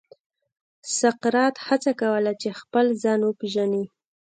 سقراط 0.99 1.55
هڅه 1.67 1.91
کوله 2.01 2.31
چې 2.41 2.49
خپل 2.59 2.85
ځان 3.03 3.19
وپېژني. 3.23 3.83